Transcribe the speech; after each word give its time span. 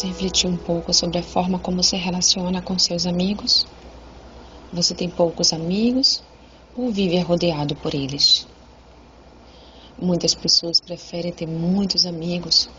refletir 0.00 0.48
um 0.48 0.56
pouco 0.56 0.94
sobre 0.94 1.18
a 1.18 1.22
forma 1.22 1.58
como 1.58 1.82
se 1.82 1.96
relaciona 1.96 2.62
com 2.62 2.78
seus 2.78 3.04
amigos? 3.04 3.66
Você 4.72 4.94
tem 4.94 5.10
poucos 5.10 5.52
amigos 5.52 6.22
ou 6.74 6.90
vive 6.90 7.18
rodeado 7.18 7.74
por 7.76 7.94
eles? 7.94 8.46
Muitas 10.00 10.34
pessoas 10.34 10.80
preferem 10.80 11.30
ter 11.32 11.46
muitos 11.46 12.06
amigos 12.06 12.70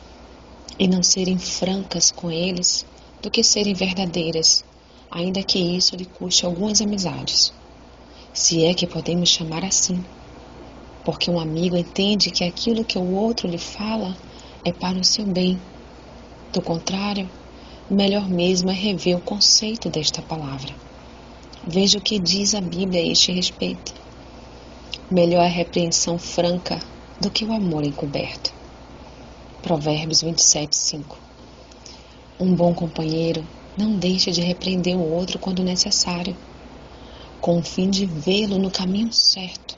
e 0.80 0.88
não 0.88 1.04
serem 1.04 1.38
francas 1.38 2.10
com 2.10 2.32
eles 2.32 2.86
do 3.22 3.30
que 3.30 3.44
serem 3.44 3.74
verdadeiras, 3.74 4.66
ainda 5.12 5.44
que 5.44 5.60
isso 5.60 5.96
lhe 5.96 6.06
custe 6.06 6.46
algumas 6.46 6.82
amizades. 6.82 7.54
Se 8.34 8.66
é 8.66 8.74
que 8.74 8.88
podemos 8.88 9.30
chamar 9.30 9.64
assim, 9.64 10.04
porque 11.06 11.30
um 11.30 11.40
amigo 11.40 11.78
entende 11.78 12.32
que 12.32 12.44
aquilo 12.44 12.84
que 12.84 12.98
o 12.98 13.14
outro 13.14 13.48
lhe 13.48 13.60
fala 13.60 14.18
é 14.66 14.72
para 14.72 14.98
o 14.98 15.04
seu 15.04 15.26
bem 15.26 15.60
do 16.54 16.62
contrário, 16.62 17.28
melhor 17.90 18.30
mesmo 18.30 18.70
é 18.70 18.74
rever 18.74 19.18
o 19.18 19.22
conceito 19.22 19.90
desta 19.90 20.22
palavra. 20.22 20.74
Veja 21.68 21.98
o 21.98 22.02
que 22.02 22.20
diz 22.20 22.54
a 22.54 22.62
Bíblia 22.62 23.02
a 23.02 23.06
este 23.08 23.32
respeito. 23.32 23.92
Melhor 25.10 25.42
é 25.42 25.48
a 25.48 25.50
repreensão 25.50 26.20
franca 26.20 26.80
do 27.20 27.32
que 27.32 27.44
o 27.44 27.52
amor 27.52 27.84
encoberto. 27.84 28.54
Provérbios 29.64 30.22
27, 30.22 30.76
5. 30.76 31.18
Um 32.40 32.54
bom 32.54 32.72
companheiro 32.72 33.44
não 33.76 33.98
deixa 33.98 34.30
de 34.30 34.42
repreender 34.42 34.96
o 34.96 35.12
outro 35.12 35.40
quando 35.40 35.64
necessário, 35.64 36.38
com 37.42 37.58
o 37.58 37.64
fim 37.64 37.90
de 37.90 38.06
vê-lo 38.06 38.60
no 38.60 38.70
caminho 38.70 39.12
certo. 39.12 39.76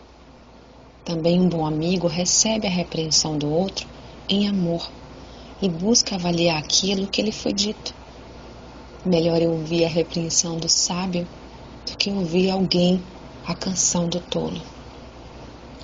Também 1.05 1.39
um 1.39 1.47
bom 1.47 1.65
amigo 1.65 2.07
recebe 2.07 2.67
a 2.67 2.69
repreensão 2.69 3.37
do 3.37 3.49
outro 3.49 3.87
em 4.27 4.49
amor 4.49 4.91
e 5.61 5.69
busca 5.69 6.15
avaliar 6.15 6.57
aquilo 6.57 7.07
que 7.07 7.21
lhe 7.21 7.31
foi 7.31 7.53
dito. 7.53 7.93
Melhor 9.05 9.41
é 9.41 9.47
ouvir 9.47 9.85
a 9.85 9.87
repreensão 9.87 10.57
do 10.57 10.67
sábio 10.67 11.27
do 11.85 11.97
que 11.97 12.09
ouvir 12.09 12.49
alguém 12.49 13.01
a 13.45 13.53
canção 13.53 14.09
do 14.09 14.19
tolo. 14.19 14.59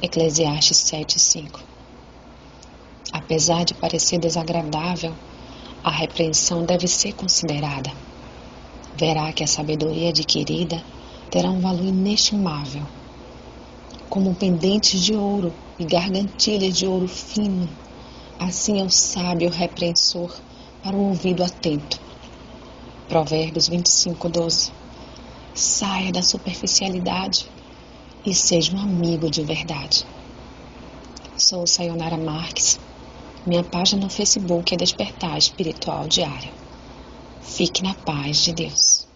Eclesiastes 0.01 0.77
7:5. 0.77 1.61
Apesar 3.13 3.63
de 3.63 3.73
parecer 3.75 4.19
desagradável, 4.19 5.13
a 5.83 5.91
repreensão 5.91 6.65
deve 6.65 6.87
ser 6.87 7.13
considerada. 7.13 7.91
Verá 8.95 9.31
que 9.31 9.43
a 9.43 9.47
sabedoria 9.47 10.09
adquirida 10.09 10.83
terá 11.29 11.49
um 11.49 11.61
valor 11.61 11.85
inestimável, 11.85 12.85
como 14.09 14.35
pendentes 14.35 14.99
de 14.99 15.13
ouro 15.13 15.53
e 15.79 15.85
gargantilhas 15.85 16.75
de 16.75 16.85
ouro 16.85 17.07
fino 17.07 17.69
Assim 18.41 18.81
é 18.81 18.83
o 18.83 18.89
sábio 18.89 19.51
repreensor 19.51 20.35
para 20.81 20.97
o 20.97 21.09
ouvido 21.09 21.43
atento. 21.43 22.01
Provérbios 23.07 23.67
25, 23.67 24.27
12. 24.29 24.71
Saia 25.53 26.11
da 26.11 26.23
superficialidade 26.23 27.47
e 28.25 28.33
seja 28.33 28.75
um 28.75 28.79
amigo 28.79 29.29
de 29.29 29.43
verdade. 29.43 30.03
Sou 31.37 31.67
Sayonara 31.67 32.17
Marques. 32.17 32.79
Minha 33.45 33.63
página 33.63 34.01
no 34.01 34.09
Facebook 34.09 34.73
é 34.73 34.77
Despertar 34.77 35.37
Espiritual 35.37 36.07
Diário. 36.07 36.49
Fique 37.43 37.83
na 37.83 37.93
paz 37.93 38.37
de 38.37 38.53
Deus. 38.53 39.10